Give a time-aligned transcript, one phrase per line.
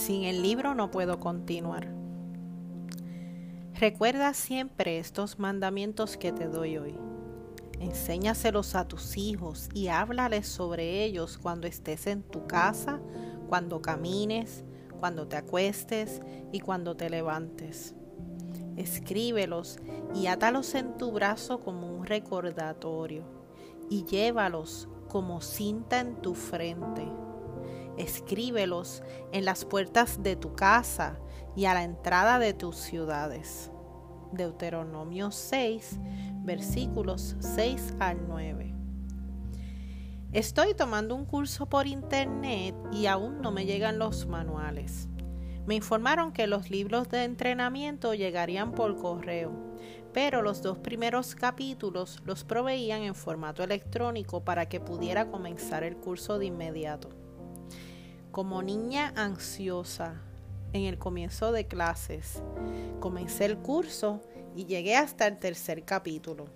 [0.00, 1.86] Sin el libro no puedo continuar.
[3.74, 6.96] Recuerda siempre estos mandamientos que te doy hoy.
[7.80, 12.98] Enséñaselos a tus hijos y háblales sobre ellos cuando estés en tu casa,
[13.46, 14.64] cuando camines,
[15.00, 17.94] cuando te acuestes y cuando te levantes.
[18.78, 19.76] Escríbelos
[20.14, 23.24] y átalos en tu brazo como un recordatorio
[23.90, 27.06] y llévalos como cinta en tu frente
[28.00, 31.18] escríbelos en las puertas de tu casa
[31.56, 33.70] y a la entrada de tus ciudades.
[34.32, 35.98] Deuteronomio 6,
[36.42, 38.74] versículos 6 al 9.
[40.32, 45.08] Estoy tomando un curso por internet y aún no me llegan los manuales.
[45.66, 49.52] Me informaron que los libros de entrenamiento llegarían por correo,
[50.12, 55.96] pero los dos primeros capítulos los proveían en formato electrónico para que pudiera comenzar el
[55.96, 57.19] curso de inmediato
[58.30, 60.20] como niña ansiosa
[60.72, 62.42] en el comienzo de clases.
[63.00, 64.20] Comencé el curso
[64.54, 66.46] y llegué hasta el tercer capítulo.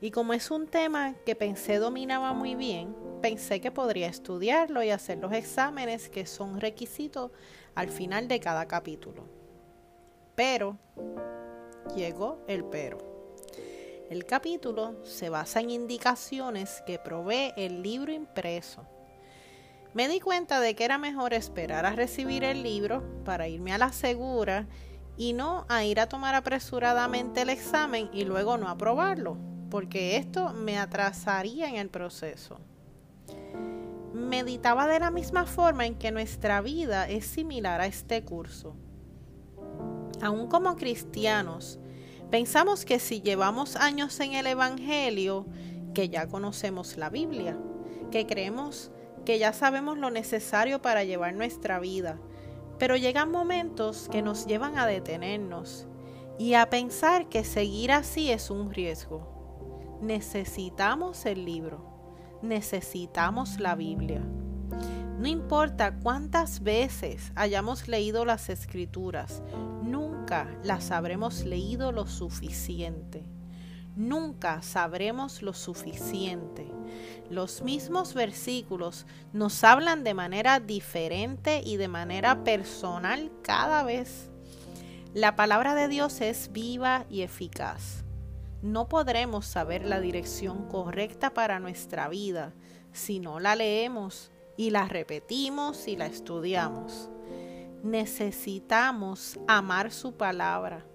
[0.00, 4.90] Y como es un tema que pensé dominaba muy bien, pensé que podría estudiarlo y
[4.90, 7.30] hacer los exámenes que son requisitos
[7.74, 9.24] al final de cada capítulo.
[10.34, 10.76] Pero
[11.96, 12.98] llegó el pero.
[14.10, 18.86] El capítulo se basa en indicaciones que provee el libro impreso
[19.94, 23.78] me di cuenta de que era mejor esperar a recibir el libro para irme a
[23.78, 24.66] la segura
[25.16, 29.36] y no a ir a tomar apresuradamente el examen y luego no aprobarlo,
[29.70, 32.58] porque esto me atrasaría en el proceso.
[34.14, 38.74] Meditaba de la misma forma en que nuestra vida es similar a este curso.
[40.22, 41.78] Aún como cristianos,
[42.30, 45.46] pensamos que si llevamos años en el Evangelio,
[45.92, 47.58] que ya conocemos la Biblia,
[48.10, 48.90] que creemos
[49.24, 52.18] que ya sabemos lo necesario para llevar nuestra vida,
[52.78, 55.86] pero llegan momentos que nos llevan a detenernos
[56.38, 59.98] y a pensar que seguir así es un riesgo.
[60.00, 61.84] Necesitamos el libro,
[62.42, 64.22] necesitamos la Biblia.
[65.18, 69.42] No importa cuántas veces hayamos leído las escrituras,
[69.82, 73.24] nunca las habremos leído lo suficiente
[73.96, 76.70] nunca sabremos lo suficiente.
[77.30, 84.30] Los mismos versículos nos hablan de manera diferente y de manera personal cada vez.
[85.14, 88.04] La palabra de Dios es viva y eficaz.
[88.62, 92.54] No podremos saber la dirección correcta para nuestra vida
[92.92, 97.10] si no la leemos y la repetimos y la estudiamos.
[97.82, 100.86] Necesitamos amar su palabra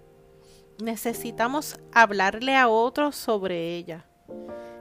[0.80, 4.06] Necesitamos hablarle a otros sobre ella.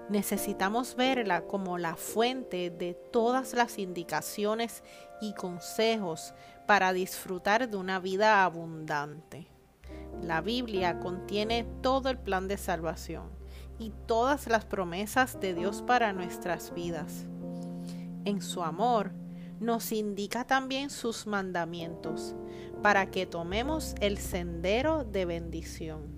[0.09, 4.83] Necesitamos verla como la fuente de todas las indicaciones
[5.21, 6.35] y consejos
[6.67, 9.47] para disfrutar de una vida abundante.
[10.21, 13.31] La Biblia contiene todo el plan de salvación
[13.79, 17.25] y todas las promesas de Dios para nuestras vidas.
[18.23, 19.13] En su amor,
[19.59, 22.35] nos indica también sus mandamientos
[22.81, 26.17] para que tomemos el sendero de bendición.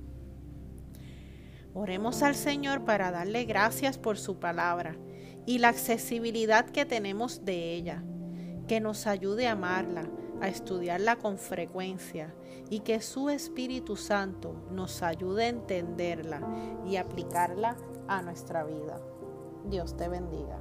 [1.74, 4.98] Oremos al Señor para darle gracias por su palabra
[5.46, 8.04] y la accesibilidad que tenemos de ella,
[8.68, 10.10] que nos ayude a amarla,
[10.42, 12.34] a estudiarla con frecuencia
[12.70, 16.42] y que su Espíritu Santo nos ayude a entenderla
[16.86, 17.78] y aplicarla
[18.08, 19.02] a nuestra vida.
[19.66, 20.60] Dios te bendiga.